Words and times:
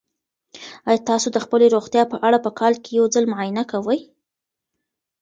آیا 0.89 0.99
تاسو 1.09 1.27
د 1.33 1.37
خپلې 1.45 1.65
روغتیا 1.75 2.03
په 2.11 2.17
اړه 2.27 2.37
په 2.45 2.51
کال 2.59 2.73
کې 2.83 2.91
یو 2.99 3.05
ځل 3.15 3.25
معاینه 3.31 3.63
کوئ؟ 3.71 3.99